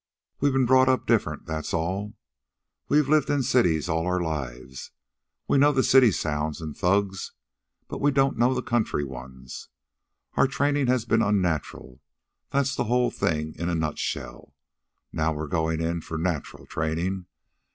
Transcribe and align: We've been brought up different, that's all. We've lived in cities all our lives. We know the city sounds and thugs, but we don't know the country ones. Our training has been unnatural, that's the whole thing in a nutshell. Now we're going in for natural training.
We've 0.39 0.51
been 0.51 0.65
brought 0.65 0.89
up 0.89 1.05
different, 1.05 1.45
that's 1.45 1.75
all. 1.75 2.15
We've 2.89 3.07
lived 3.07 3.29
in 3.29 3.43
cities 3.43 3.87
all 3.87 4.07
our 4.07 4.19
lives. 4.19 4.89
We 5.47 5.59
know 5.59 5.71
the 5.71 5.83
city 5.83 6.11
sounds 6.11 6.59
and 6.59 6.75
thugs, 6.75 7.33
but 7.87 8.01
we 8.01 8.09
don't 8.09 8.35
know 8.35 8.55
the 8.55 8.63
country 8.63 9.03
ones. 9.03 9.69
Our 10.33 10.47
training 10.47 10.87
has 10.87 11.05
been 11.05 11.21
unnatural, 11.21 12.01
that's 12.49 12.73
the 12.75 12.85
whole 12.85 13.11
thing 13.11 13.53
in 13.59 13.69
a 13.69 13.75
nutshell. 13.75 14.55
Now 15.13 15.33
we're 15.33 15.45
going 15.45 15.79
in 15.81 16.01
for 16.01 16.17
natural 16.17 16.65
training. 16.65 17.27